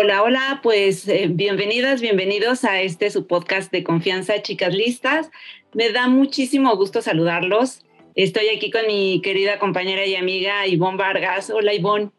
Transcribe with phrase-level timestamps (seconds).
[0.00, 5.28] Hola, hola, pues eh, bienvenidas, bienvenidos a este su podcast de confianza, chicas listas.
[5.74, 7.84] Me da muchísimo gusto saludarlos.
[8.14, 11.50] Estoy aquí con mi querida compañera y amiga Ivonne Vargas.
[11.50, 12.10] Hola, Ivonne.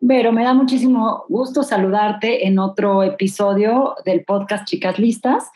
[0.00, 5.50] Vero, me da muchísimo gusto saludarte en otro episodio del podcast Chicas Listas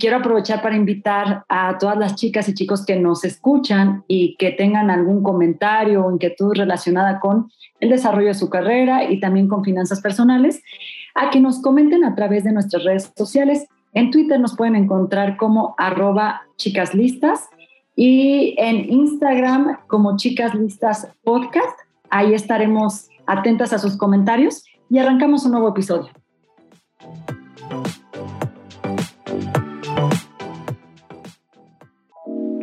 [0.00, 4.50] quiero aprovechar para invitar a todas las chicas y chicos que nos escuchan y que
[4.50, 7.48] tengan algún comentario o inquietud relacionada con
[7.78, 10.60] el desarrollo de su carrera y también con finanzas personales,
[11.14, 13.68] a que nos comenten a través de nuestras redes sociales.
[13.92, 17.48] En Twitter nos pueden encontrar como arroba chicaslistas
[17.94, 21.78] y en Instagram como Chicas Listas Podcast.
[22.10, 26.10] Ahí estaremos atentas a sus comentarios y arrancamos un nuevo episodio.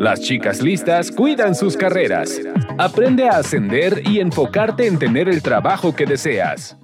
[0.03, 2.37] Las chicas listas cuidan sus carreras.
[2.77, 6.75] Aprende a ascender y enfocarte en tener el trabajo que deseas.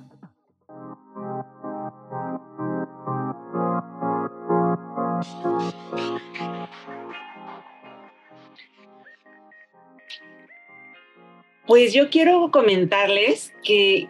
[11.70, 14.08] Pues yo quiero comentarles que,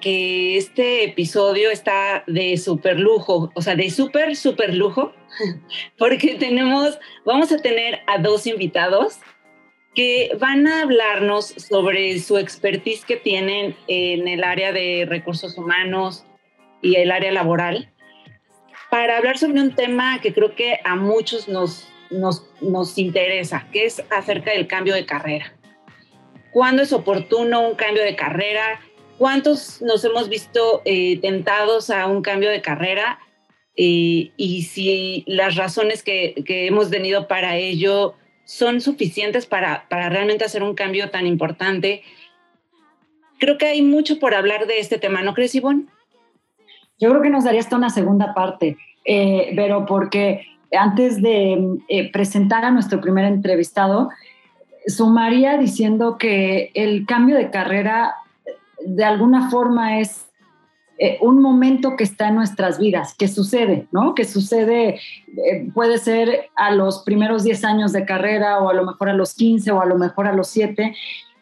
[0.56, 5.12] este episodio está de súper lujo, o sea, de súper, súper lujo,
[5.98, 9.20] porque tenemos, vamos a tener a dos invitados
[9.94, 16.24] que van a hablarnos sobre su expertise que tienen en el área de recursos humanos
[16.82, 17.92] y el área laboral,
[18.90, 23.84] para hablar sobre un tema que creo que a muchos nos, nos, nos interesa, que
[23.84, 25.59] es acerca del cambio de carrera
[26.52, 28.82] cuándo es oportuno un cambio de carrera,
[29.18, 33.20] cuántos nos hemos visto eh, tentados a un cambio de carrera
[33.76, 38.16] eh, y si las razones que, hemos tenido para ello
[38.46, 42.02] son suficientes para, para realmente hacer un cambio tan importante.
[43.40, 45.86] Creo que hay mucho por hablar de este tema, ¿no crees, Ivonne?
[46.98, 52.66] Yo creo que nos daría hasta una segunda parte, eh, pero porque antes de presentar
[52.66, 54.10] a nuestro primer entrevistado,
[54.90, 58.16] sumaría diciendo que el cambio de carrera
[58.86, 60.30] de alguna forma es
[60.98, 64.14] eh, un momento que está en nuestras vidas, que sucede, ¿no?
[64.14, 65.00] Que sucede,
[65.38, 69.14] eh, puede ser a los primeros 10 años de carrera o a lo mejor a
[69.14, 70.94] los 15 o a lo mejor a los 7,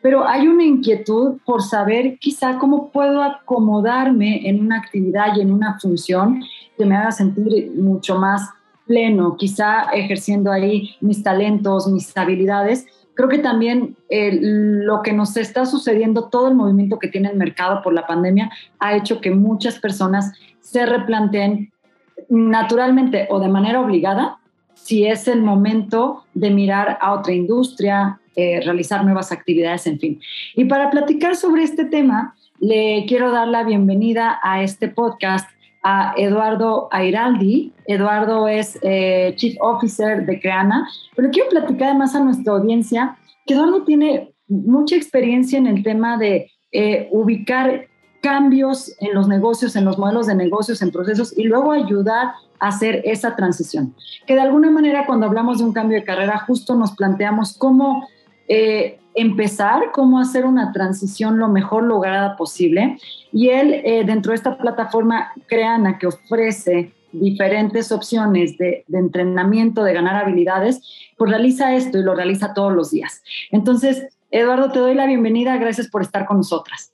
[0.02, 5.52] pero hay una inquietud por saber quizá cómo puedo acomodarme en una actividad y en
[5.52, 6.44] una función
[6.78, 8.52] que me haga sentir mucho más
[8.86, 12.86] pleno, quizá ejerciendo ahí mis talentos, mis habilidades
[13.18, 17.36] creo que también eh, lo que nos está sucediendo, todo el movimiento que tiene el
[17.36, 21.74] mercado por la pandemia, ha hecho que muchas personas se replanteen
[22.30, 24.38] naturalmente o de manera obligada
[24.76, 30.22] si es el momento de mirar a otra industria, eh, realizar nuevas actividades, en fin.
[30.56, 35.50] Y para platicar sobre este tema, le quiero dar la bienvenida a este podcast
[35.90, 37.72] a Eduardo Airaldi.
[37.86, 43.54] Eduardo es eh, Chief Officer de Creana, pero quiero platicar además a nuestra audiencia que
[43.54, 47.88] Eduardo tiene mucha experiencia en el tema de eh, ubicar
[48.22, 52.68] cambios en los negocios, en los modelos de negocios, en procesos y luego ayudar a
[52.68, 53.96] hacer esa transición.
[54.26, 58.06] Que de alguna manera cuando hablamos de un cambio de carrera justo nos planteamos cómo
[58.50, 62.98] eh, empezar, cómo hacer una transición lo mejor lograda posible.
[63.34, 69.94] Y él, eh, dentro de esta plataforma Creana, que ofrece diferentes opciones de, entrenamiento, de
[69.94, 70.82] ganar habilidades,
[71.18, 73.24] pues realiza esto y lo realiza todos los días.
[73.52, 75.58] Entonces, Eduardo, te doy la bienvenida.
[75.58, 76.94] Gracias por estar con nosotras.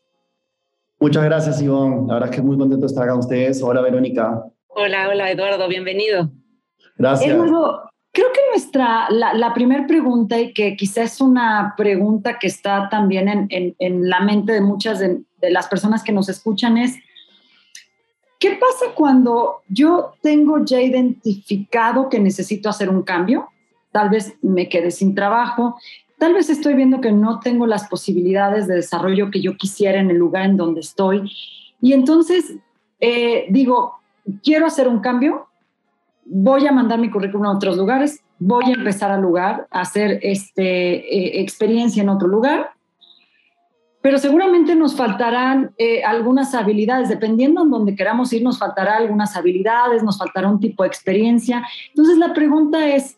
[1.00, 2.08] Muchas gracias, Ivonne.
[2.08, 3.62] La verdad es que muy contento de estar con ustedes.
[3.62, 4.46] Hola, Verónica.
[4.68, 5.68] Hola, hola, Eduardo.
[5.68, 6.32] Bienvenido.
[6.98, 7.36] Gracias.
[8.14, 13.28] Creo que nuestra, la, primera pregunta, y que quizás es una pregunta que está también
[13.28, 16.96] en, en, la mente de muchas de, las personas que nos escuchan, es,
[18.40, 23.50] ¿qué pasa cuando yo tengo ya identificado que necesito hacer un cambio?
[23.92, 25.80] Tal vez me quede sin trabajo,
[26.20, 30.12] tal vez estoy viendo que no tengo las posibilidades de desarrollo que yo quisiera en
[30.12, 31.32] el lugar en donde estoy.
[31.82, 32.54] Y entonces
[33.06, 33.96] eh, digo,
[34.44, 35.48] quiero hacer un cambio,
[36.26, 40.20] voy a mandar mi currículum a otros lugares, voy a empezar al lugar, a hacer
[40.22, 42.72] este, eh, experiencia en otro lugar,
[44.02, 49.38] pero seguramente nos faltarán eh, algunas habilidades, dependiendo en donde queramos ir, nos faltará algunas
[49.38, 51.66] habilidades, nos faltará un tipo de experiencia.
[51.88, 53.18] Entonces la pregunta es,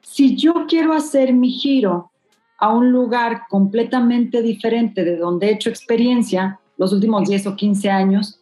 [0.00, 2.10] si yo quiero hacer mi giro
[2.58, 7.90] a un lugar completamente diferente de donde he hecho experiencia los últimos 10 o 15
[7.90, 8.40] años,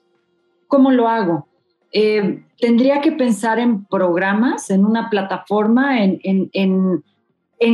[0.68, 1.48] ¿cómo lo hago?
[1.92, 7.02] Eh, tendría que pensar en programas, en una plataforma, en, en,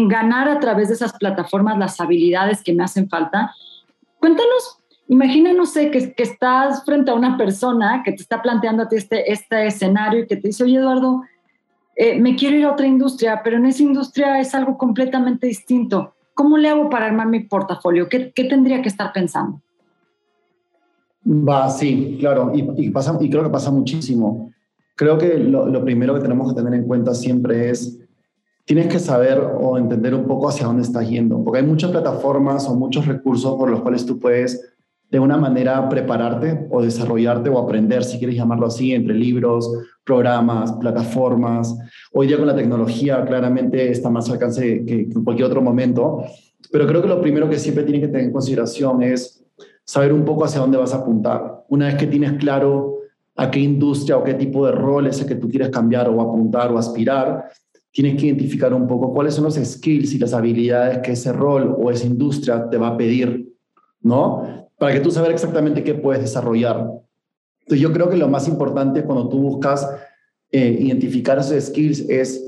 [0.09, 3.55] ganar a través de esas plataformas las habilidades que me hacen falta.
[4.19, 4.79] Cuéntanos,
[5.09, 8.89] imagina, no sé, que, que estás frente a una persona que te está planteando a
[8.89, 11.23] ti este, este escenario y que te dice, oye Eduardo,
[11.95, 16.15] eh, me quiero ir a otra industria, pero en esa industria es algo completamente distinto.
[16.35, 18.09] ¿Cómo le hago para armar mi portafolio?
[18.09, 19.63] ¿Qué, qué tendría que estar pensando?
[21.29, 24.53] Va, sí, claro, y, pasa, y creo que pasa muchísimo.
[24.95, 27.99] Creo que lo, primero que tenemos que tener en cuenta siempre es,
[28.65, 32.69] tienes que saber o entender un poco hacia dónde estás yendo, porque hay muchas plataformas
[32.69, 34.73] o muchos recursos por los cuales tú puedes
[35.11, 39.71] de una manera prepararte o desarrollarte o aprender, si quieres llamarlo así, entre libros,
[40.05, 41.77] programas, plataformas.
[42.13, 46.23] Hoy día con la tecnología claramente está más al alcance que, en cualquier otro momento,
[46.71, 49.46] pero creo que lo primero que siempre tiene que tener en consideración es
[49.87, 51.65] saber un poco hacia dónde vas a apuntar.
[51.69, 52.99] Una vez que tienes claro
[53.37, 56.21] a qué industria o qué tipo de rol es el que tú quieres cambiar o
[56.21, 57.45] apuntar o aspirar,
[57.93, 61.75] tienes que identificar un poco cuáles son los skills y las habilidades que ese rol
[61.79, 63.55] o esa industria te va a pedir,
[64.01, 64.69] ¿no?
[64.77, 66.91] Para que tú saber exactamente qué puedes desarrollar.
[67.61, 69.89] Entonces yo creo que lo más importante cuando tú buscas
[70.51, 72.43] eh, identificar esos skills es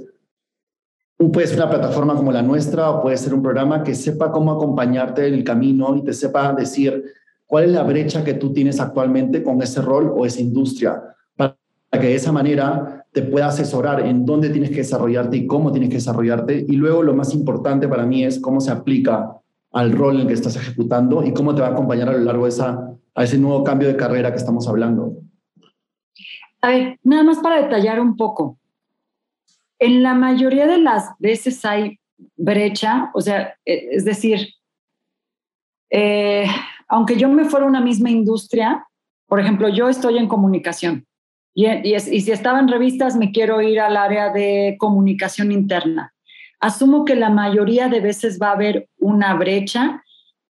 [1.32, 4.52] puede ser una plataforma como la nuestra o puede ser un programa que sepa cómo
[4.52, 7.04] acompañarte en el camino y te sepa decir
[7.48, 11.02] cuál es la brecha que tú tienes actualmente con ese rol o esa industria,
[11.34, 11.56] para
[11.90, 15.88] que de esa manera te pueda asesorar en dónde tienes que desarrollarte y cómo tienes
[15.88, 16.66] que desarrollarte.
[16.68, 19.34] Y luego lo más importante para mí es cómo se aplica
[19.72, 22.18] al rol en el que estás ejecutando y cómo te va a acompañar a lo
[22.18, 25.16] largo de esa, a ese nuevo cambio de carrera que estamos hablando.
[26.60, 28.58] A ver, nada más para detallar un poco.
[29.78, 31.98] En la mayoría de las veces hay
[32.36, 34.48] brecha, o sea, e, es decir,
[35.88, 36.46] eh,
[36.88, 38.86] aunque yo me fuera una misma industria,
[39.26, 41.06] por ejemplo, yo estoy en comunicación
[41.54, 46.14] y, y, si estaba en revistas, me quiero ir al área de comunicación interna.
[46.60, 50.04] Asumo que la mayoría de veces va a haber una brecha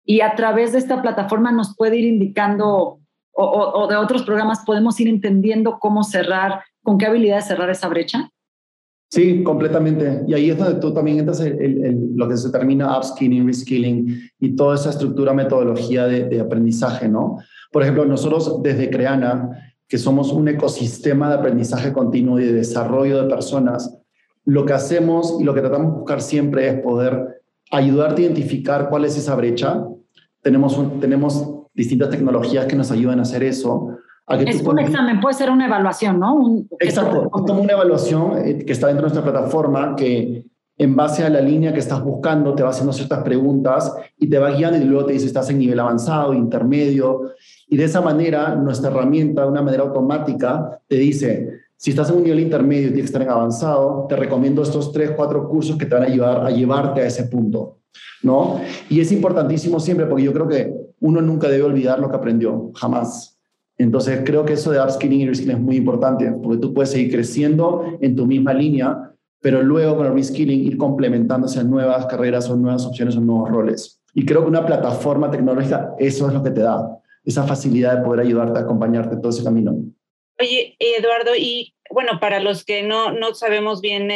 [0.05, 2.99] y a través de esta plataforma nos puede ir indicando
[3.35, 7.89] o, o de otros programas podemos ir entendiendo cómo cerrar, con qué habilidades cerrar esa
[7.89, 8.29] brecha.
[9.13, 10.23] Sí, completamente.
[10.27, 14.55] Y ahí es donde tú también entras en lo que se termina upskilling, reskilling y
[14.55, 17.37] toda esa estructura, metodología de, aprendizaje, ¿no?
[17.71, 19.51] Por ejemplo, nosotros desde Creana,
[19.87, 23.99] que somos un ecosistema de aprendizaje continuo y de desarrollo de personas,
[24.45, 28.89] lo que hacemos y lo que tratamos de buscar siempre es poder ayudarte a identificar
[28.89, 29.85] cuál es esa brecha.
[30.41, 33.92] Tenemos, tenemos distintas tecnologías que nos ayudan a hacer eso
[34.27, 36.65] es un examen, puede ser una evaluación, ¿no?
[36.79, 40.45] Exacto, es como una evaluación eh, que está dentro de nuestra plataforma que
[40.77, 44.39] en base a la línea que estás buscando te va haciendo ciertas preguntas y te
[44.39, 47.33] va guiando y luego te dice estás en nivel avanzado, intermedio
[47.67, 52.15] y de esa manera nuestra herramienta de una manera automática te dice si estás en
[52.15, 55.77] un nivel intermedio y tienes que estar en avanzado, te recomiendo estos tres, cuatro cursos
[55.77, 57.79] que te van a ayudar a llevarte a ese punto,
[58.21, 58.61] ¿no?
[58.89, 62.71] Y es importantísimo siempre porque yo creo que uno nunca debe olvidar lo que aprendió,
[62.73, 63.32] jamás.
[63.77, 67.11] Entonces, creo que eso de upskilling y reskilling es muy importante, porque tú puedes seguir
[67.11, 69.11] creciendo en tu misma línea,
[69.41, 73.49] pero luego con el reskilling ir complementándose a nuevas carreras o nuevas opciones o nuevos
[73.49, 74.01] roles.
[74.13, 76.87] Y creo que una plataforma tecnológica, eso es lo que te da,
[77.25, 79.75] esa facilidad de poder ayudarte a acompañarte todo ese camino.
[80.39, 84.09] Oye, Eduardo, y bueno, para los que no, no sabemos bien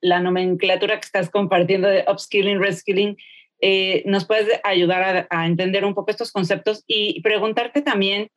[0.00, 3.16] la nomenclatura que estás compartiendo de upskilling, reskilling,
[3.60, 8.30] eh, ¿nos puedes ayudar a, entender un poco estos conceptos y preguntarte también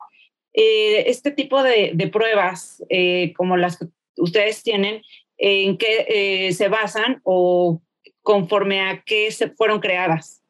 [0.53, 5.01] eh, este tipo de, pruebas, eh, como las que ustedes tienen,
[5.37, 7.81] en qué eh, se basan o
[8.21, 10.41] conforme a qué se fueron creadas.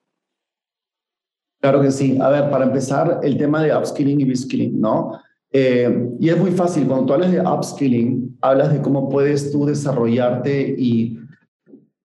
[1.61, 2.17] Claro que sí.
[2.21, 5.19] A ver, para empezar, el tema de upskilling y reskilling, ¿no?
[5.55, 10.73] y es muy fácil, cuando tú hablas de upskilling, hablas de cómo puedes tú desarrollarte
[10.75, 11.19] y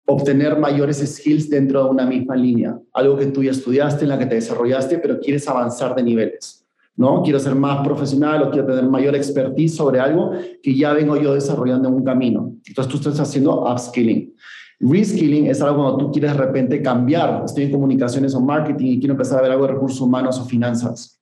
[0.07, 4.17] obtener mayores skills dentro de una misma línea, algo que tú ya estudiaste, en la
[4.17, 6.66] que te desarrollaste, pero quieres avanzar de niveles.
[6.97, 7.21] ¿No?
[7.21, 11.33] Quiero ser más profesional o quiero tener mayor expertise sobre algo que ya vengo yo
[11.33, 12.55] desarrollando en un camino.
[12.67, 14.33] Entonces tú estás haciendo upskilling.
[14.79, 17.43] Reskilling es algo cuando tú quieres de repente cambiar.
[17.45, 20.45] Estoy en comunicaciones o marketing y quiero empezar a ver algo de recursos humanos o
[20.45, 21.21] finanzas.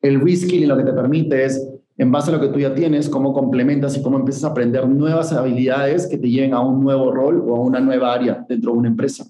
[0.00, 1.66] El reskilling lo que te permite es
[1.96, 4.88] en base a lo que tú ya tienes, cómo complementas y cómo empiezas a aprender
[4.88, 8.72] nuevas habilidades que te lleven a un nuevo rol o a una nueva área dentro
[8.72, 9.24] de una empresa.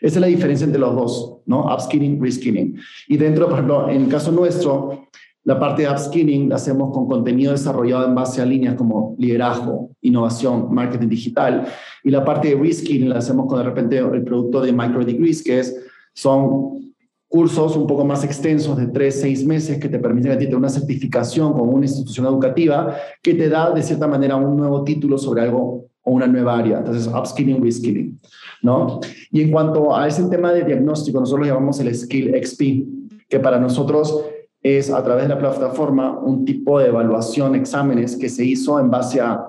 [0.00, 1.64] Esa es la diferencia entre los dos, ¿no?
[1.72, 2.78] Upskilling, reskilling.
[3.08, 5.08] Y dentro, por ejemplo, en el caso nuestro,
[5.44, 9.90] la parte de upskilling la hacemos con contenido desarrollado en base a líneas como liderazgo,
[10.00, 11.66] innovación, marketing digital.
[12.04, 15.42] Y la parte de reskilling la hacemos con de repente el producto de Micro Degrees,
[15.42, 15.76] que es,
[16.14, 16.92] son
[17.26, 20.58] cursos un poco más extensos de tres, seis meses que te permiten a ti tener
[20.58, 25.16] una certificación con una institución educativa que te da de cierta manera un nuevo título
[25.16, 26.78] sobre algo o una nueva área.
[26.78, 28.20] Entonces, upskilling, reskilling,
[28.62, 29.00] ¿no?
[29.30, 32.62] Y en cuanto a ese tema de diagnóstico, nosotros lo llamamos el Skill XP,
[33.28, 34.24] que para nosotros
[34.62, 38.90] es a través de la plataforma un tipo de evaluación, exámenes que se hizo en
[38.90, 39.48] base a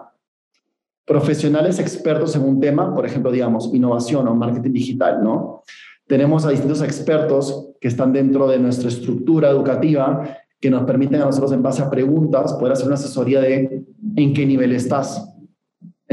[1.06, 5.62] profesionales expertos en un tema, por ejemplo, digamos, innovación o marketing digital, ¿no?
[6.08, 10.24] Tenemos a distintos expertos que están dentro de nuestra estructura educativa
[10.60, 13.84] que nos permiten a nosotros, en base a preguntas, poder hacer una asesoría de
[14.16, 15.33] en qué nivel estás.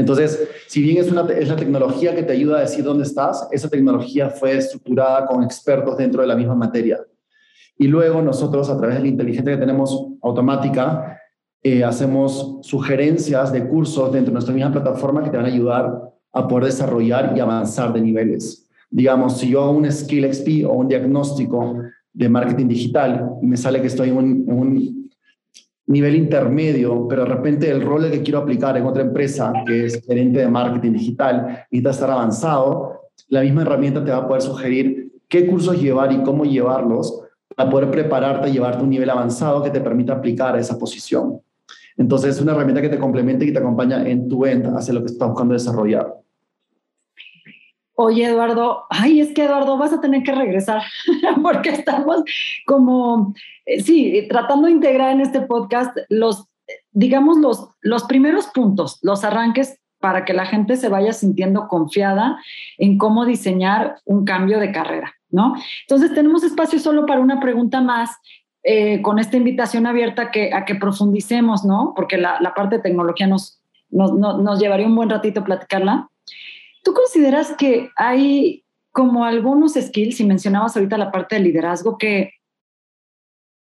[0.01, 4.29] Entonces, si bien es, la tecnología que te ayuda a decir dónde estás, esa tecnología
[4.29, 6.99] fue estructurada con expertos dentro de la misma materia.
[7.77, 11.17] Y luego nosotros, a través de la inteligencia que tenemos automática,
[11.63, 16.01] eh, hacemos sugerencias de cursos dentro de nuestra misma plataforma que te van a ayudar
[16.33, 20.73] a poder desarrollar y avanzar de niveles digamos, si yo hago un Skill XP o
[20.73, 21.77] un diagnóstico
[22.13, 25.00] de marketing digital y me sale que estoy en un,
[25.87, 30.01] nivel intermedio, pero de repente el rol que quiero aplicar en otra empresa, que es
[30.05, 35.11] gerente de marketing digital, y estar avanzado, la misma herramienta te va a poder sugerir
[35.27, 37.23] qué cursos llevar y cómo llevarlos
[37.55, 40.77] para poder prepararte y llevarte a un nivel avanzado que te permita aplicar a esa
[40.77, 41.41] posición.
[41.97, 45.01] Entonces, es una herramienta que te complementa y te acompaña en tu end hacia lo
[45.01, 46.20] que estás buscando desarrollar
[48.01, 50.83] oye Eduardo, ay, es que Eduardo, vas a tener que regresar,
[51.43, 52.23] porque estamos
[52.65, 53.33] como,
[53.65, 56.47] eh, sí, tratando de integrar en este podcast los,
[56.91, 62.37] digamos, los, los primeros puntos, los arranques para que la gente se vaya sintiendo confiada
[62.77, 65.53] en cómo diseñar un cambio de carrera, ¿no?
[65.83, 68.09] Entonces tenemos espacio solo para una pregunta más
[68.63, 71.93] eh, con esta invitación abierta que, a que profundicemos, ¿no?
[71.95, 76.10] Porque la, parte de tecnología nos, nos, nos, llevaría un buen ratito platicarla.
[76.83, 82.33] ¿Tú consideras que hay como algunos skills, y mencionabas ahorita la parte de liderazgo, que,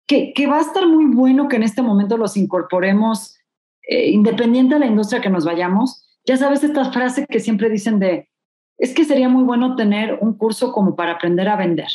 [0.08, 3.38] que, va a estar muy bueno que en este momento los incorporemos,
[3.88, 6.08] eh, independiente de la industria que nos vayamos?
[6.26, 8.30] Ya sabes esta frase que siempre dicen de,
[8.78, 11.90] es que sería muy bueno tener un curso como para aprender a vender.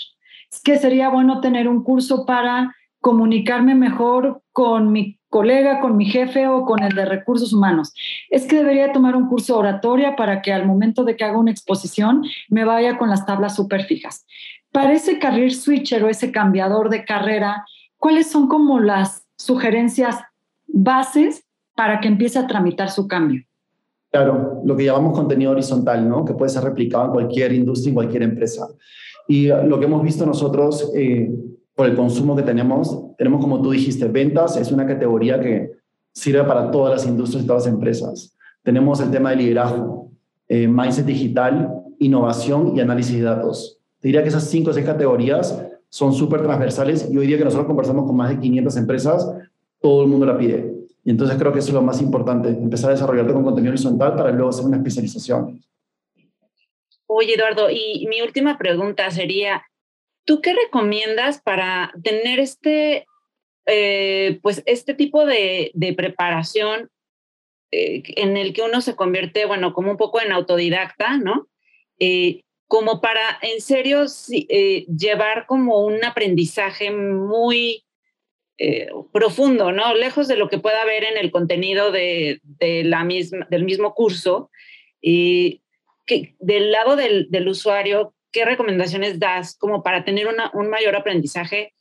[0.50, 6.06] Es que sería bueno tener un curso para comunicarme mejor con mi colega, con mi
[6.06, 7.92] jefe o con el de recursos humanos.
[8.30, 11.50] Es que debería tomar un curso oratoria para que al momento de que haga una
[11.50, 14.26] exposición me vaya con las tablas súper fijas.
[14.72, 17.64] Para ese career switcher o ese cambiador de carrera,
[17.98, 20.18] ¿cuáles son como las sugerencias
[20.66, 23.44] bases para que empiece a tramitar su cambio?
[24.10, 26.24] Claro, lo que llamamos contenido horizontal, ¿no?
[26.24, 28.66] Que puede ser replicado en cualquier industria, en cualquier empresa.
[29.28, 31.28] Y lo que hemos visto nosotros eh,
[31.76, 33.14] por el consumo que tenemos.
[33.16, 35.72] Tenemos, como tú dijiste, ventas es una categoría que
[36.12, 38.36] sirve para todas las industrias y todas las empresas.
[38.62, 40.10] Tenemos el tema de liderazgo,
[40.48, 43.78] eh, mindset digital, innovación y análisis de datos.
[44.00, 47.44] Te diría que esas cinco o seis categorías son súper transversales y hoy día que
[47.44, 49.30] nosotros conversamos con más de 500 empresas,
[49.80, 50.74] todo el mundo la pide.
[51.04, 54.16] Y entonces creo que eso es lo más importante, empezar a desarrollarte con contenido horizontal
[54.16, 55.60] para luego hacer una especialización.
[57.06, 59.62] Oye, Eduardo, y mi última pregunta sería,
[60.26, 63.06] ¿Tú qué recomiendas para tener este,
[63.64, 66.90] eh, pues este tipo de, preparación
[67.70, 71.46] eh, en el que uno se convierte, bueno, como un poco en autodidacta, ¿no?
[72.00, 74.06] Eh, como para en serio
[74.88, 77.84] llevar como un aprendizaje muy
[79.12, 79.94] profundo, ¿no?
[79.94, 84.50] Lejos de lo que pueda haber en el contenido de, la misma, del mismo curso.
[85.00, 85.62] Y
[86.06, 91.72] que del lado del, del usuario, ¿qué recomendaciones das como para tener un mayor aprendizaje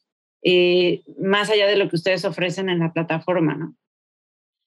[0.42, 3.76] eh, más allá de lo que ustedes ofrecen en la plataforma, ¿no?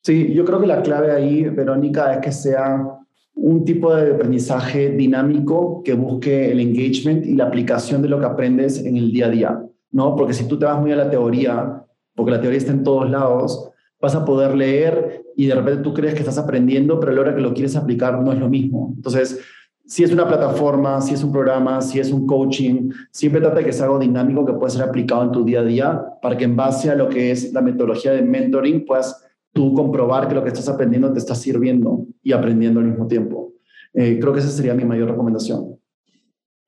[0.04, 2.84] Sí, yo creo que la clave ahí, Verónica, es que sea
[3.32, 8.26] un tipo de aprendizaje dinámico que busque el engagement y la aplicación de lo que
[8.26, 10.14] aprendes en el día a día, ¿no?
[10.14, 13.08] Porque si tú te vas muy a la teoría, porque la teoría está en todos
[13.08, 17.14] lados, vas a poder leer y de repente tú crees que estás aprendiendo, pero a
[17.14, 18.92] la hora que lo quieres aplicar no es lo mismo.
[18.94, 19.40] Entonces,
[19.88, 23.64] si es una plataforma, si es un programa, si es un coaching, siempre trata de
[23.64, 26.44] que sea algo dinámico que pueda ser aplicado en tu día a día para que
[26.44, 30.42] en base a lo que es la metodología de mentoring puedas tú comprobar que lo
[30.42, 33.54] que estás aprendiendo te está sirviendo y aprendiendo al mismo tiempo.
[33.94, 35.80] Eh, creo que esa sería mi mayor recomendación.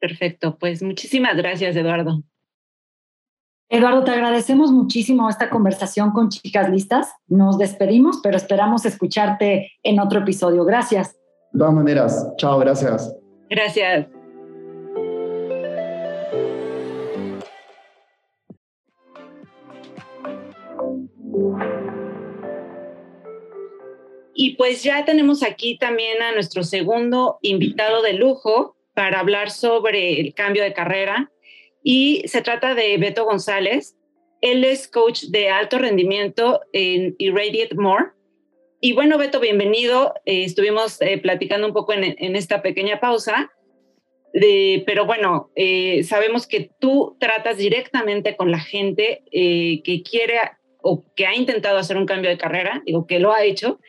[0.00, 2.23] Perfecto, pues muchísimas gracias, Eduardo.
[3.69, 7.12] Eduardo, te agradecemos muchísimo esta conversación con Chicas Listas.
[7.29, 10.65] Nos despedimos, pero esperamos escucharte en otro episodio.
[10.65, 11.20] Gracias.
[11.52, 13.14] De todas maneras, chao, gracias.
[13.49, 14.07] Gracias.
[24.42, 30.19] Y pues ya tenemos aquí también a nuestro segundo invitado de lujo para hablar sobre
[30.19, 31.30] el cambio de carrera
[31.83, 33.97] y se trata de Beto González.
[34.40, 38.12] Él es coach de alto rendimiento en Irradiate More.
[38.83, 40.15] Y bueno, Beto, bienvenido.
[40.25, 43.53] Eh, estuvimos eh, platicando un poco en, en, esta pequeña pausa,
[44.33, 50.39] de, pero bueno, eh, sabemos que tú tratas directamente con la gente que quiere
[50.83, 53.81] o que ha intentado hacer un cambio de carrera, digo que lo ha hecho.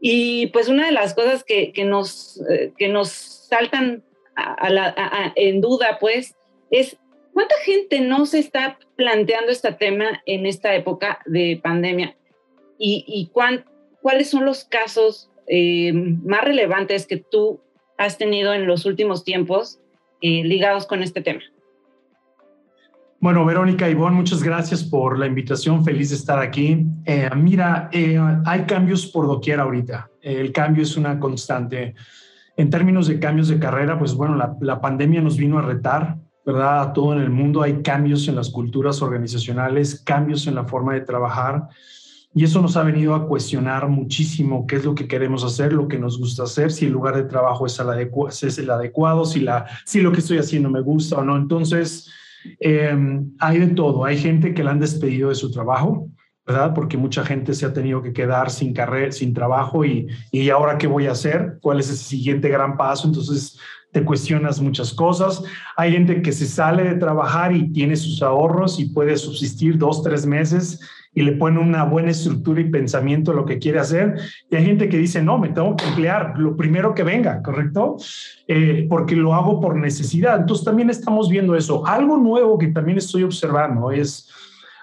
[0.00, 2.40] Y pues una de las cosas que, que nos,
[2.78, 4.04] que nos saltan
[4.36, 6.36] a la, a, en duda, pues,
[6.70, 6.96] es
[7.32, 12.14] ¿Cuánta gente no se está planteando este tema en esta época de pandemia?
[12.78, 13.30] ¿Y,
[14.02, 17.60] cuáles son los casos eh, más relevantes que tú
[17.96, 19.78] has tenido en los últimos tiempos
[20.20, 21.40] eh, ligados con este tema?
[23.20, 25.84] Bueno, Verónica Ivonne, muchas gracias por la invitación.
[25.84, 26.84] Feliz de estar aquí.
[27.06, 27.88] Eh, mira,
[28.44, 30.10] hay cambios por doquier ahorita.
[30.20, 31.94] el cambio es una constante.
[32.56, 36.16] En términos de cambios de carrera, pues bueno, la, la pandemia nos vino a retar
[36.44, 36.82] ¿verdad?
[36.82, 40.94] A todo en el mundo hay cambios en las culturas organizacionales, cambios en la forma
[40.94, 41.68] de trabajar.
[42.34, 45.86] Y eso nos ha venido a cuestionar muchísimo qué es lo que queremos hacer, lo
[45.86, 47.90] que nos gusta hacer, si el lugar de trabajo es el,
[48.70, 51.36] adecuado, si lo que estoy haciendo me gusta o no.
[51.36, 52.10] Entonces,
[52.58, 54.06] em, hay de todo.
[54.06, 56.08] Hay gente que la han despedido de su trabajo,
[56.46, 56.72] ¿verdad?
[56.74, 60.78] Porque mucha gente se ha tenido que quedar sin carrera, sin trabajo y, y ahora
[60.78, 63.08] qué voy a hacer, cuál es el siguiente gran paso.
[63.08, 63.58] Entonces,
[63.92, 65.42] te cuestionas muchas cosas.
[65.76, 70.02] Hay gente que se sale de trabajar y tiene sus ahorros y puede subsistir dos,
[70.02, 70.80] tres meses
[71.14, 74.14] y le pone una buena estructura y pensamiento a lo que quiere hacer.
[74.50, 77.96] Y hay gente que dice, no, me tengo que emplear lo primero que venga, ¿correcto?
[78.48, 80.40] Eh, porque lo hago por necesidad.
[80.40, 81.86] Entonces también estamos viendo eso.
[81.86, 84.30] Algo nuevo que también estoy observando es,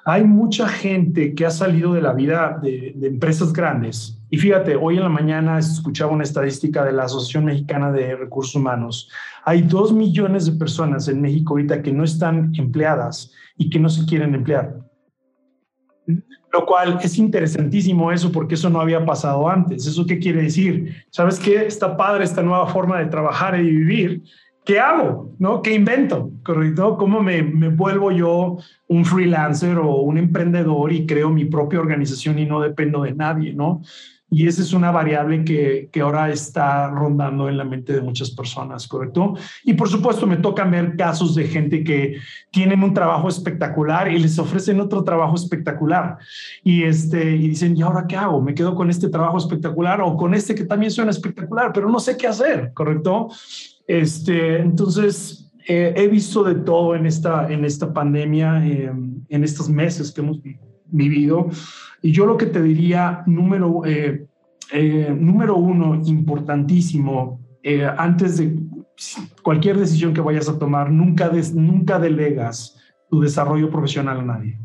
[0.06, 4.76] hay mucha gente que ha salido de la vida de, de empresas grandes y fíjate,
[4.76, 9.10] hoy en la mañana escuchaba una estadística de la Asociación Mexicana de Recursos Humanos.
[9.44, 13.90] Hay dos millones de personas en México ahorita que no están empleadas y que no
[13.90, 14.78] se quieren emplear.
[16.52, 19.86] Lo cual es interesantísimo eso porque eso no había pasado antes.
[19.86, 21.06] ¿Eso qué quiere decir?
[21.12, 21.66] ¿Sabes qué?
[21.66, 24.24] Está padre esta nueva forma de trabajar y vivir.
[24.66, 25.34] ¿Qué hago?
[25.40, 25.62] ¿No?
[25.62, 26.32] ¿Qué invento?
[26.44, 26.98] ¿Correcto?
[26.98, 32.40] ¿Cómo me, me vuelvo yo un freelancer o un emprendedor y creo mi propia organización
[32.40, 33.54] y no dependo de nadie?
[33.54, 33.82] ¿No?
[34.32, 38.30] Y esa es una variable que, que, ahora está rondando en la mente de muchas
[38.30, 39.34] personas, ¿correcto?
[39.64, 42.18] Y por supuesto me tocan ver casos de gente que
[42.52, 46.18] tienen un trabajo espectacular y les ofrecen otro trabajo espectacular.
[46.64, 48.42] Y, este, y dicen, ¿y ahora qué hago?
[48.42, 52.00] ¿Me quedo con este trabajo espectacular o con este que también suena espectacular, pero no
[52.00, 53.30] sé qué hacer, ¿correcto?
[53.88, 58.92] Este, entonces, eh, he visto de todo en esta, en esta pandemia, eh,
[59.30, 60.40] en estos meses que hemos
[60.86, 61.48] vivido.
[62.02, 64.28] Y yo lo que te diría, número, eh,
[64.72, 68.58] eh, número uno, importantísimo, eh, antes de
[69.42, 72.78] cualquier decisión que vayas a tomar, nunca, des, nunca delegas
[73.10, 74.60] tu desarrollo profesional a nadie.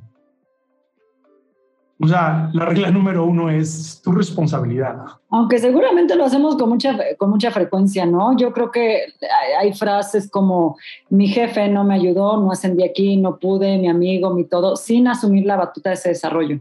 [2.01, 4.97] O sea, la regla número uno es tu responsabilidad.
[5.31, 8.37] Aunque seguramente lo hacemos con mucha, con mucha frecuencia, ¿no?
[8.37, 10.77] Yo creo que hay, hay frases como
[11.09, 15.07] mi jefe no me ayudó, no ascendí aquí, no pude, mi amigo, mi todo, sin
[15.07, 16.61] asumir la batuta de ese desarrollo.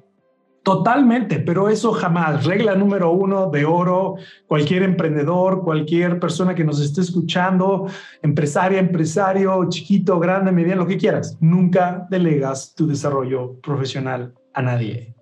[0.63, 2.45] Totalmente, pero eso jamás.
[2.45, 4.15] Regla número uno de oro,
[4.47, 7.87] cualquier emprendedor, cualquier persona que nos esté escuchando,
[8.21, 15.13] empresaria, empresario, chiquito, grande, mediano, lo que quieras, nunca delegas tu desarrollo profesional a nadie.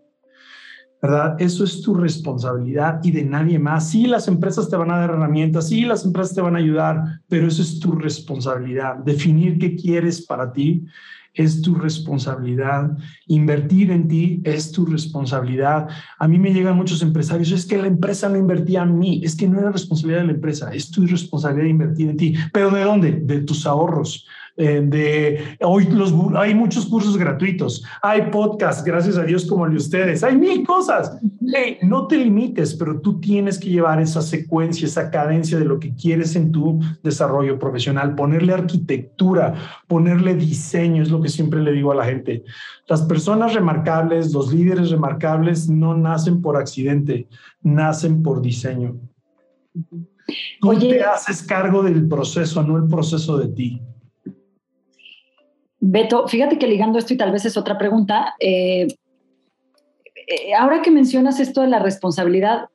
[1.01, 1.35] ¿Verdad?
[1.39, 3.89] Eso es tu responsabilidad y de nadie más.
[3.89, 7.01] Sí, las empresas te van a dar herramientas, sí, las empresas te van a ayudar,
[7.27, 8.97] pero eso es tu responsabilidad.
[8.97, 10.85] Definir qué quieres para ti
[11.33, 12.97] es tu responsabilidad.
[13.27, 15.87] Invertir en ti es tu responsabilidad.
[16.19, 19.35] A mí me llegan muchos empresarios, es que la empresa no invertía en mí, es
[19.35, 22.35] que no era responsabilidad de la empresa, es tu responsabilidad invertir en ti.
[22.53, 23.11] ¿Pero de dónde?
[23.11, 24.27] De tus ahorros.
[24.57, 29.71] Eh, de hoy los, hay muchos cursos gratuitos, hay podcasts, gracias a Dios como el
[29.71, 31.17] de ustedes, hay mil cosas.
[31.81, 35.95] no te limites, pero tú tienes que llevar esa secuencia, esa cadencia de lo que
[35.95, 39.53] quieres en tu desarrollo profesional, ponerle arquitectura,
[39.87, 42.43] ponerle diseño, es lo que siempre le digo a la gente.
[42.87, 47.27] Las personas remarcables, los líderes remarcables no nacen por accidente,
[47.61, 48.97] nacen por diseño.
[50.59, 53.81] Tú te haces cargo del proceso, no el proceso de ti.
[55.83, 58.87] Beto, fíjate que ligando esto y tal vez es otra pregunta, eh,
[60.27, 62.69] eh, ahora que mencionas esto de la responsabilidad,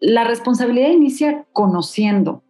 [0.00, 2.42] la responsabilidad inicia conociendo.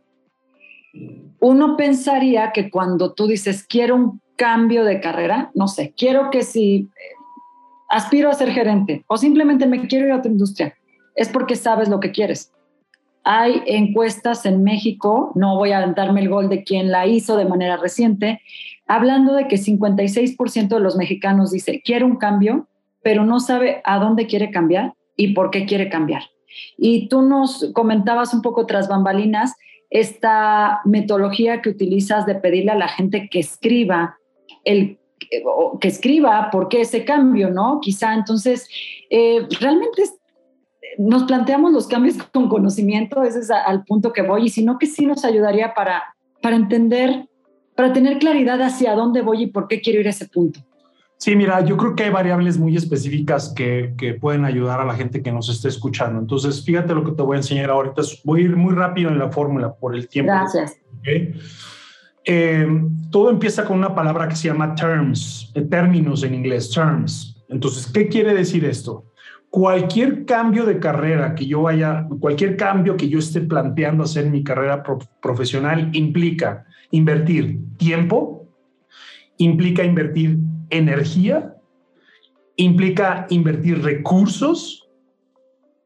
[1.40, 6.42] Uno pensaría que cuando tú dices, quiero un cambio de carrera, no sé, quiero que
[6.42, 6.88] si
[7.88, 10.76] aspiro a ser gerente o simplemente me quiero ir a otra industria,
[11.16, 12.52] es porque sabes lo que quieres.
[13.24, 17.44] Hay encuestas en México, no voy a darme el gol de quien la hizo de
[17.44, 18.40] manera reciente,
[18.86, 22.68] hablando de que 56% de los mexicanos dice, quiero un cambio,
[23.02, 26.22] pero no sabe a dónde quiere cambiar y por qué quiere cambiar.
[26.78, 29.54] Y tú nos comentabas un poco tras bambalinas
[29.90, 34.16] esta metodología que utilizas de pedirle a la gente que escriba
[34.64, 34.98] el
[35.80, 37.80] que escriba por qué ese cambio, ¿no?
[37.80, 38.68] Quizá entonces,
[39.10, 40.02] eh, realmente
[40.98, 44.86] nos planteamos los cambios con conocimiento, ese es al punto que voy, y sino que
[44.86, 47.28] sí nos ayudaría para, para entender,
[47.76, 50.60] para tener claridad hacia dónde voy y por qué quiero ir a ese punto.
[51.18, 54.94] Sí, mira, yo creo que hay variables muy específicas que, que, pueden ayudar a la
[54.94, 56.18] gente que nos esté escuchando.
[56.20, 58.02] Entonces, fíjate lo que te voy a enseñar ahorita.
[58.24, 60.32] Voy a ir muy rápido en la fórmula por el tiempo.
[60.32, 60.78] Gracias.
[62.24, 62.68] Eh,
[63.10, 67.42] todo empieza con una palabra que se llama terms, eh, términos en inglés, terms.
[67.48, 69.12] Entonces, ¿qué quiere decir esto?
[69.48, 74.32] Cualquier cambio de carrera que yo vaya, cualquier cambio que yo esté planteando hacer en
[74.32, 74.82] mi carrera
[75.22, 78.48] profesional implica invertir tiempo,
[79.38, 80.38] implica invertir
[80.70, 81.54] energía,
[82.56, 84.88] implica invertir recursos,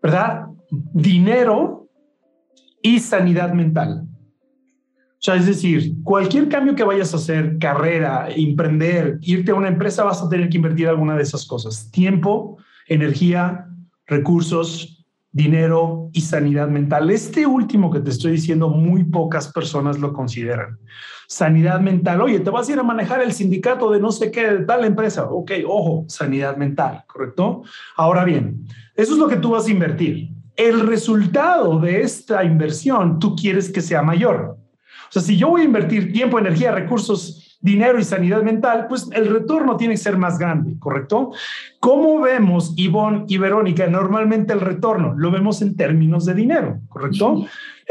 [0.02, 0.46] ¿verdad?
[0.70, 1.88] Dinero
[2.82, 4.06] y sanidad mental.
[5.20, 9.68] O sea, es decir, cualquier cambio que vayas a hacer, carrera, emprender, irte a una
[9.68, 11.90] empresa, vas a tener que invertir alguna de esas cosas.
[11.90, 12.56] Tiempo,
[12.88, 13.66] energía,
[14.06, 14.99] recursos,
[15.32, 17.10] dinero y sanidad mental.
[17.10, 20.78] Este último que te estoy diciendo, muy pocas personas lo consideran
[21.30, 22.20] sanidad mental.
[22.22, 24.84] Oye, te vas a ir a manejar el sindicato de no sé qué, de tal
[24.84, 25.30] empresa.
[25.30, 27.62] Ok, ojo, sanidad mental, ¿correcto?
[27.96, 28.66] Ahora bien,
[28.96, 30.30] eso es lo que tú vas a invertir.
[30.56, 34.58] El resultado de esta inversión, tú quieres que sea mayor.
[34.58, 39.08] O sea, si yo voy a invertir tiempo, energía, recursos dinero y sanidad mental, pues
[39.12, 41.32] el retorno tiene que ser más grande, ¿correcto?
[41.78, 45.14] ¿Cómo vemos, Ivonne y Verónica, normalmente el retorno?
[45.16, 47.46] Lo vemos en términos de dinero, ¿correcto?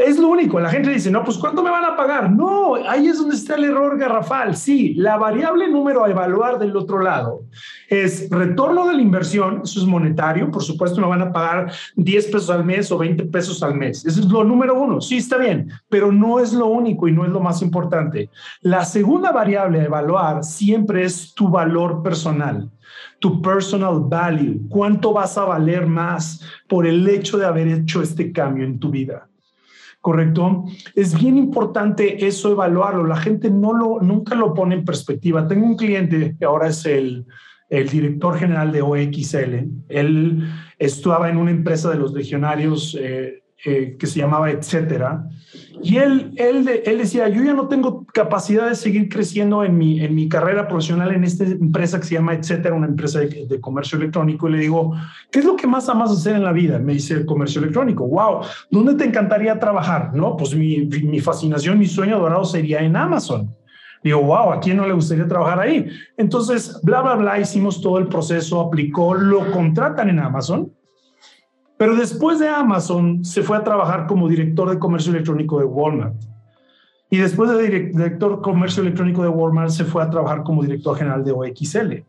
[0.06, 0.58] Es lo único.
[0.60, 2.32] La gente dice, no, pues ¿cuánto me van a pagar?
[2.32, 4.56] No, ahí es donde está el error garrafal.
[4.56, 7.42] Sí, la variable número a evaluar del otro lado
[7.88, 12.26] es retorno de la inversión, eso es monetario, por supuesto me van a pagar 10
[12.26, 14.06] pesos al mes o 20 pesos al mes.
[14.06, 15.00] Eso es lo número uno.
[15.00, 18.30] Sí, está bien, pero no es lo único y no es lo más importante.
[18.62, 22.70] La segunda variable a evaluar siempre es tu valor personal
[23.20, 28.32] tu personal value, cuánto vas a valer más por el hecho de haber hecho este
[28.32, 29.29] cambio en tu vida.
[30.00, 30.64] ¿Correcto?
[30.94, 33.04] Es bien importante eso evaluarlo.
[33.04, 35.46] La gente no lo, nunca lo pone en perspectiva.
[35.46, 37.26] Tengo un cliente que ahora es el,
[37.70, 39.68] director general de OXL.
[39.88, 40.42] Él
[40.76, 45.28] estaba en una empresa de los legionarios eh, eh, que se llamaba Etcétera.
[45.82, 50.00] Y él, él, él decía, yo ya no tengo capacidad de seguir creciendo en mi,
[50.02, 53.60] en mi carrera profesional en esta empresa que se llama Etcétera, una empresa de, de,
[53.60, 54.48] comercio electrónico.
[54.48, 54.94] Y le digo,
[55.30, 56.78] ¿qué es lo que más amas hacer en la vida?
[56.78, 58.06] Me dice el comercio electrónico.
[58.06, 60.14] Wow, ¿dónde te encantaría trabajar?
[60.14, 63.54] No, pues mi, mi fascinación, mi sueño dorado sería en Amazon.
[64.02, 65.86] Digo, wow, ¿a quién no le gustaría trabajar ahí?
[66.16, 70.72] Entonces, bla, bla, bla, hicimos todo el proceso, aplicó, lo contratan en Amazon
[71.80, 76.14] pero después de Amazon se fue a trabajar como director de comercio electrónico de Walmart.
[77.08, 80.94] Y después de director de comercio electrónico de Walmart se fue a trabajar como director
[80.94, 82.04] general de OXL.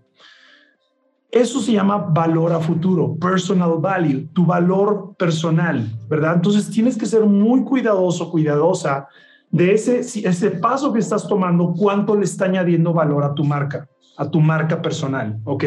[1.32, 6.36] Eso se llama valor a futuro, personal value, tu valor personal, ¿verdad?
[6.36, 9.08] Entonces tienes que ser muy cuidadoso, cuidadosa
[9.50, 13.88] de ese, ese paso que estás tomando, cuánto le está añadiendo valor a tu marca,
[14.18, 15.64] a tu marca personal, ¿ok?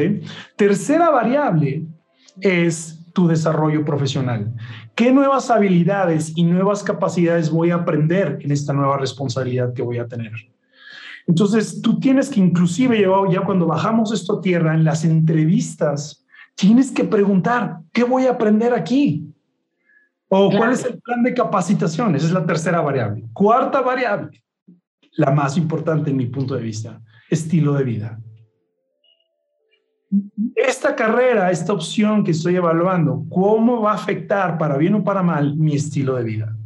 [0.57, 1.87] Tercera variable
[2.43, 4.53] es tu desarrollo profesional.
[4.95, 9.99] ¿Qué nuevas habilidades y nuevas capacidades voy a aprender en esta nueva responsabilidad que voy
[9.99, 10.33] a tener?
[11.27, 16.91] Entonces, tú tienes que inclusive ya cuando bajamos esto a tierra, en las entrevistas, tienes
[16.91, 19.27] que preguntar, ¿qué voy a aprender aquí?
[20.29, 22.15] ¿O cuál es el plan de capacitación?
[22.17, 23.25] Esa es la tercera variable.
[23.33, 24.43] Cuarta variable,
[25.13, 27.01] la más importante en mi punto de vista,
[27.31, 28.19] estilo de vida.
[30.55, 35.23] Esta carrera, esta opción que estoy evaluando, ¿cómo va a afectar para bien o para
[35.23, 36.57] mal mi estilo de vida?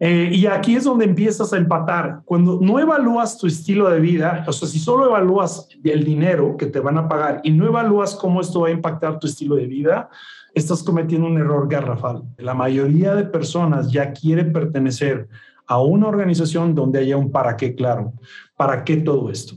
[0.00, 2.20] Eh, y aquí es donde empiezas a empatar.
[2.24, 6.66] Cuando no evalúas tu estilo de vida, o sea, si solo evalúas el dinero que
[6.66, 9.66] te van a pagar y no evalúas cómo esto va a impactar tu estilo de
[9.66, 10.08] vida,
[10.54, 12.22] estás cometiendo un error garrafal.
[12.36, 15.28] La mayoría de personas ya quiere pertenecer
[15.66, 18.12] a una organización donde haya un para qué claro.
[18.56, 19.56] ¿Para qué todo esto?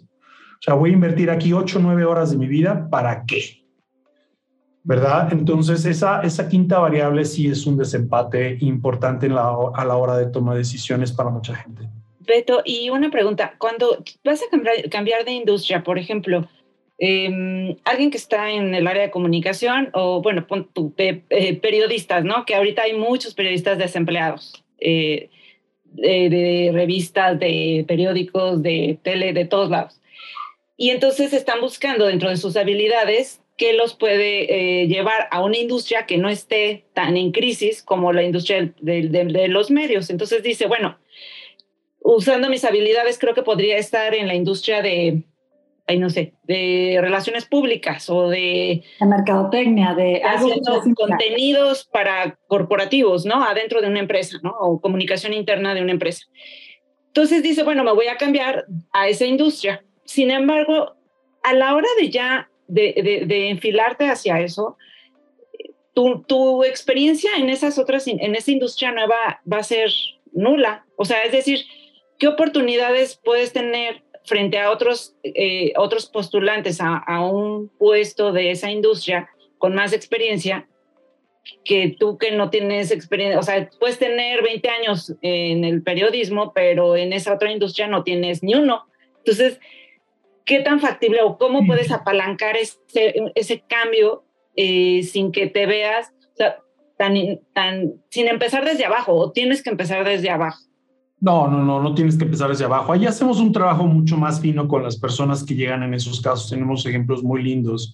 [0.62, 3.64] O sea, voy a invertir aquí 8 o 9 horas de mi vida, ¿para qué?
[4.84, 5.34] ¿Verdad?
[5.34, 10.18] Entonces, esa, esa quinta variable sí es un desempate importante en la, a la hora
[10.18, 11.90] de tomar decisiones para mucha gente.
[12.20, 16.48] Beto, y una pregunta, cuando vas a cambiar, cambiar de industria, por ejemplo,
[17.00, 20.46] eh, alguien que está en el área de comunicación o, bueno,
[20.98, 22.46] eh, periodistas, ¿no?
[22.46, 25.32] Que ahorita hay muchos periodistas desempleados, eh,
[25.94, 30.01] de, revistas, de periódicos, de tele, de todos lados.
[30.82, 35.60] Y entonces están buscando dentro de sus habilidades qué los puede eh, llevar a una
[35.60, 40.10] industria que no esté tan en crisis como la industria de, de, de los medios.
[40.10, 40.98] Entonces dice, bueno,
[42.00, 45.22] usando mis habilidades creo que podría estar en la industria de
[45.86, 48.82] ay, no sé, de relaciones públicas o de...
[49.00, 50.24] De mercadotecnia, de...
[50.24, 53.44] Haciendo contenidos para corporativos, ¿no?
[53.44, 54.56] Adentro de una empresa, ¿no?
[54.60, 56.26] O comunicación interna de una empresa.
[57.06, 59.84] Entonces dice, bueno, me voy a cambiar a esa industria.
[60.06, 60.96] Sin embargo,
[61.44, 64.78] a la hora de ya, de, de, enfilarte hacia eso,
[65.94, 69.92] tu, tu, experiencia en esas otras, en esa industria nueva va a ser
[70.32, 70.86] nula.
[70.96, 71.66] O sea, es decir,
[72.18, 78.52] ¿qué oportunidades puedes tener frente a otros, eh, otros postulantes a, a, un puesto de
[78.52, 80.68] esa industria con más experiencia
[81.66, 86.54] que tú que no tienes experiencia, o sea, puedes tener 20 años en el periodismo,
[86.54, 88.86] pero en esa otra industria no tienes ni uno.
[89.18, 89.60] Entonces,
[90.46, 92.80] ¿qué tan factible o cómo puedes apalancar ese,
[93.36, 94.24] ese cambio
[94.56, 96.58] eh, sin que te veas, o sea,
[96.98, 97.16] tan,
[97.54, 100.60] tan, sin empezar desde abajo o tienes que empezar desde abajo?
[101.20, 102.92] No, no, no, no tienes que empezar desde abajo.
[102.94, 106.50] Ahí hacemos un trabajo mucho más fino con las personas que llegan en esos casos.
[106.50, 107.94] Tenemos ejemplos muy lindos.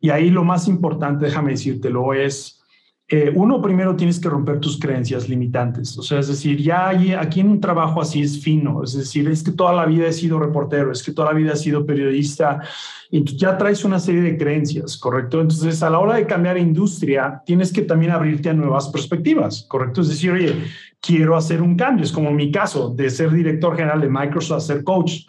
[0.00, 2.62] Y ahí lo más importante, déjame decírtelo, es,
[3.08, 5.96] eh, uno, primero tienes que romper tus creencias limitantes.
[5.96, 8.82] O sea, es decir, ya hay, aquí en un trabajo así es fino.
[8.82, 11.52] Es decir, es que toda la vida he sido reportero, es que toda la vida
[11.52, 12.60] he sido periodista.
[13.08, 15.40] Y tú ya traes una serie de creencias, ¿correcto?
[15.40, 20.00] Entonces, a la hora de cambiar industria, tienes que también abrirte a nuevas perspectivas, ¿correcto?
[20.00, 20.56] Es decir, oye,
[21.00, 22.04] quiero hacer un cambio.
[22.04, 25.20] Es como mi caso de ser director general de Microsoft a ser coach.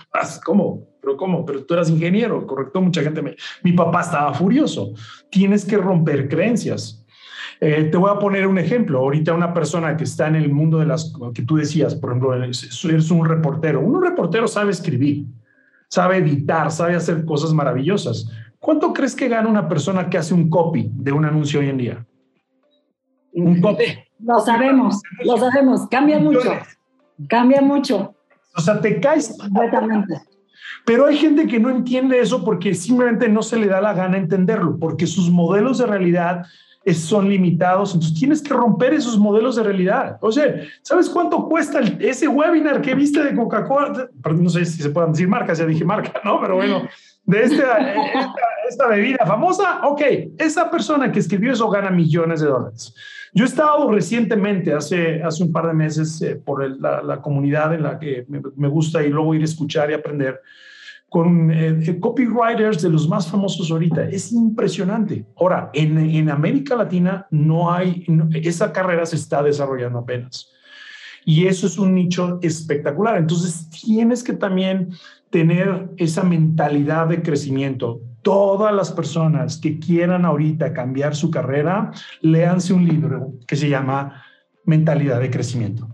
[0.44, 0.88] ¿Cómo?
[1.00, 1.46] ¿Pero cómo?
[1.46, 2.82] Pero tú eras ingeniero, ¿correcto?
[2.82, 3.36] Mucha gente me...
[3.62, 4.94] Mi papá estaba furioso.
[5.30, 7.06] Tienes que romper creencias.
[7.60, 9.00] Eh, te voy a poner un ejemplo.
[9.00, 12.34] Ahorita una persona que está en el mundo de las que tú decías, por ejemplo,
[12.34, 13.82] eres un reportero.
[13.82, 15.26] Un reportero sabe escribir,
[15.90, 18.30] sabe editar, sabe hacer cosas maravillosas.
[18.60, 21.78] ¿Cuánto crees que gana una persona que hace un copy de un anuncio hoy en
[21.78, 22.06] día?
[23.34, 23.86] Un copy.
[24.20, 25.88] Lo sabemos, lo sabemos.
[25.90, 26.52] Cambia mucho.
[27.28, 28.16] Cambia mucho.
[28.56, 30.16] O sea, te caes completamente.
[30.86, 34.18] Pero hay gente que no entiende eso porque simplemente no se le da la gana
[34.18, 36.46] entenderlo, porque sus modelos de realidad
[36.94, 40.18] son limitados, entonces tienes que romper esos modelos de realidad.
[40.22, 44.10] O sea, ¿sabes cuánto cuesta el, ese webinar que viste de Coca-Cola?
[44.24, 46.40] No sé si se pueden decir marcas, ya dije marca, ¿no?
[46.42, 46.88] Pero bueno,
[47.26, 48.36] de esta, esta,
[48.70, 50.02] esta, bebida famosa, ok,
[50.38, 52.96] esa persona que escribió eso gana millones de dólares.
[53.34, 57.22] Yo he estado recientemente, hace, hace un par de meses, eh, por el, la, la,
[57.22, 60.42] comunidad en la que me, me, gusta y luego ir a escuchar y aprender,
[61.10, 64.04] con eh, copywriters de los más famosos ahorita.
[64.10, 65.26] Es impresionante.
[65.38, 68.06] Ahora, en, en América Latina no hay,
[68.44, 70.52] esa carrera se está desarrollando apenas.
[71.26, 73.18] Y eso es un nicho espectacular.
[73.18, 74.90] Entonces, tienes que también
[75.30, 78.02] tener esa mentalidad de crecimiento.
[78.22, 81.92] Todas las personas que quieran ahorita cambiar su carrera,
[82.22, 84.24] léanse un libro que se llama
[84.66, 85.88] Mentalidad de Crecimiento.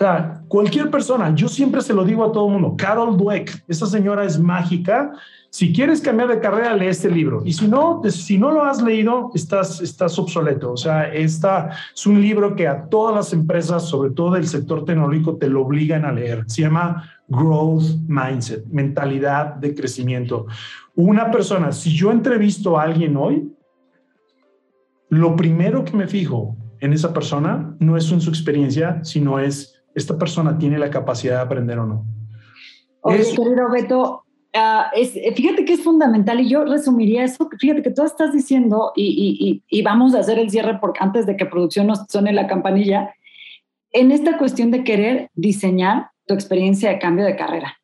[0.00, 3.64] O sea, cualquier persona, yo siempre se lo digo a todo el mundo, Carol Dweck,
[3.68, 5.12] esa señora es mágica.
[5.50, 7.42] Si quieres cambiar de carrera, lee este libro.
[7.44, 10.72] Y si no, si no lo has leído, estás, estás obsoleto.
[10.72, 14.86] O sea, esta es un libro que a todas las empresas, sobre todo del sector
[14.86, 16.44] tecnológico, te lo obligan a leer.
[16.46, 20.46] Se llama Growth Mindset, mentalidad de crecimiento.
[20.94, 23.52] Una persona, si yo entrevisto a alguien hoy,
[25.10, 29.79] lo primero que me fijo en esa persona no es en su experiencia, sino es
[29.94, 32.04] esta persona tiene la capacidad de aprender o no.
[33.02, 34.24] Oye, es, querido Beto,
[34.54, 38.92] uh, es, fíjate que es fundamental y yo resumiría eso, fíjate que tú estás diciendo
[38.94, 42.32] y, y, y, vamos a hacer el cierre porque antes de que producción nos suene
[42.32, 43.14] la campanilla,
[43.92, 47.76] en esta cuestión de querer diseñar tu experiencia de cambio de carrera.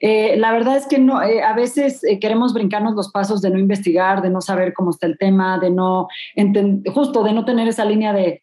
[0.00, 3.50] Eh, la verdad es que no, eh, a veces eh, queremos brincarnos los pasos de
[3.50, 6.06] no investigar, de no saber cómo está el tema, de no,
[6.94, 8.42] justo de no tener esa línea de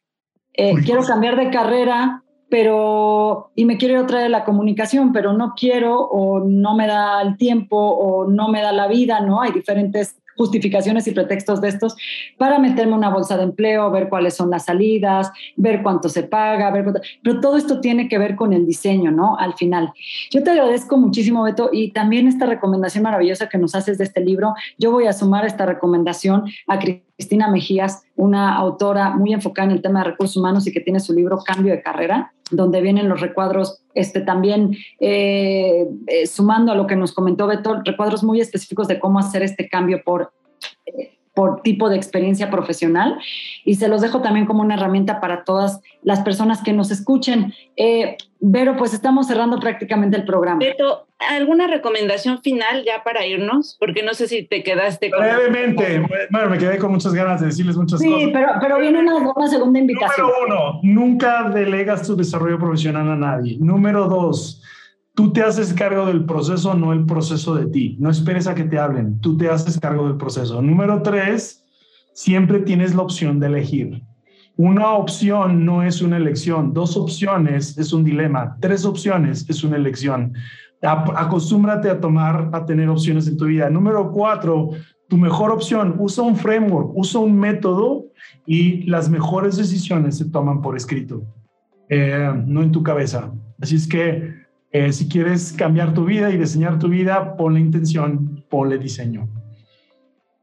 [0.58, 5.34] eh, quiero cambiar de carrera, pero y me quiero ir otra de la comunicación, pero
[5.34, 9.42] no quiero o no me da el tiempo o no me da la vida, ¿no?
[9.42, 11.96] Hay diferentes justificaciones y pretextos de estos
[12.38, 16.72] para meterme una bolsa de empleo, ver cuáles son las salidas, ver cuánto se paga,
[16.72, 16.86] ver
[17.24, 19.38] pero todo esto tiene que ver con el diseño, ¿no?
[19.38, 19.92] Al final.
[20.32, 24.22] Yo te agradezco muchísimo, Beto, y también esta recomendación maravillosa que nos haces de este
[24.22, 24.54] libro.
[24.78, 27.05] Yo voy a sumar esta recomendación a Cristina
[27.52, 31.14] Mejías, una autora muy enfocada en el tema de recursos humanos y que tiene su
[31.14, 36.88] libro Cambio de Carrera, donde vienen los recuadros, este, también eh, eh, sumando a lo
[36.88, 40.34] que nos comentó Beto, recuadros muy específicos de cómo hacer este cambio por
[40.86, 43.18] eh, por tipo de experiencia profesional
[43.66, 47.54] y se los dejo también como una herramienta para todas las personas que nos escuchen.
[48.40, 50.60] Vero, pues estamos cerrando prácticamente el programa.
[50.60, 53.78] Beto, ¿alguna recomendación final ya para irnos?
[53.80, 55.22] Porque no sé si te quedaste con...
[55.22, 58.20] Brevemente, bueno, me quedé con muchas ganas de decirles muchas cosas.
[58.20, 60.28] Sí, pero, pero viene una, una segunda invitación.
[60.28, 63.58] Número uno, nunca delegas tu desarrollo profesional a nadie.
[63.60, 64.62] Número dos,
[65.16, 67.96] Tú te haces cargo del proceso, no el proceso de ti.
[68.02, 70.62] No esperes a que te hablen, tú te haces cargo del proceso.
[70.62, 71.64] Número tres,
[72.14, 74.04] siempre tienes la opción de elegir.
[74.58, 79.78] Una opción no es una elección, dos opciones es un dilema, tres opciones es una
[79.78, 80.34] elección.
[80.82, 83.70] Acostúmbrate a tomar, a tener opciones en tu vida.
[83.70, 84.72] Número cuatro,
[85.08, 88.06] tu mejor opción, usa un framework, usa un método
[88.46, 91.24] y las mejores decisiones se toman por escrito,
[91.90, 93.32] eh, no en tu cabeza.
[93.62, 94.34] Así es que
[94.72, 99.30] eh, si quieres cambiar tu vida y diseñar tu vida, ponle intención, ponle diseño.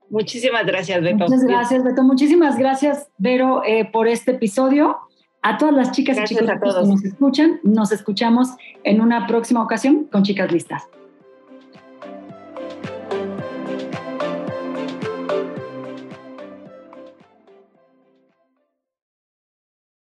[0.09, 1.25] Muchísimas gracias, Beto.
[1.25, 2.03] Muchas gracias, Beto.
[2.03, 4.97] Muchísimas gracias, Vero, eh, por este episodio.
[5.43, 8.51] A todas las chicas y chicos que nos escuchan, nos escuchamos
[8.85, 10.89] en una próxima ocasión con Chicas Listas.